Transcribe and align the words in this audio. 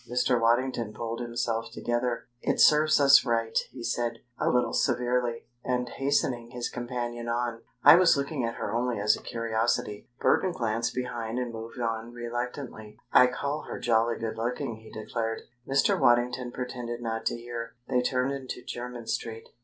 Mr. 0.09 0.41
Waddington 0.41 0.93
pulled 0.93 1.19
himself 1.21 1.71
together. 1.71 2.25
"It 2.41 2.59
serves 2.59 2.99
us 2.99 3.23
right," 3.23 3.55
he 3.69 3.83
said, 3.83 4.17
a 4.39 4.49
little 4.49 4.73
severely, 4.73 5.45
and 5.63 5.87
hastening 5.89 6.49
his 6.49 6.69
companion 6.71 7.29
on. 7.29 7.61
"I 7.83 7.97
was 7.97 8.17
looking 8.17 8.43
at 8.43 8.55
her 8.55 8.73
only 8.73 8.99
as 8.99 9.15
a 9.15 9.21
curiosity." 9.21 10.09
Burton 10.19 10.53
glanced 10.53 10.95
behind 10.95 11.37
and 11.37 11.53
move 11.53 11.73
on 11.79 12.13
reluctantly. 12.13 12.97
"I 13.13 13.27
call 13.27 13.65
her 13.69 13.77
jolly 13.77 14.17
good 14.17 14.37
looking," 14.37 14.77
he 14.77 14.89
declared. 14.89 15.43
Mr. 15.67 15.99
Waddington 15.99 16.51
pretended 16.51 16.99
not 17.03 17.23
to 17.27 17.37
hear. 17.37 17.75
They 17.87 18.01
turned 18.01 18.31
into 18.31 18.63
Jermyn 18.63 19.05
Street. 19.07 19.49